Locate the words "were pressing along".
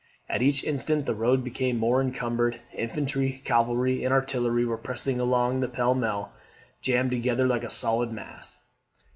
4.65-5.61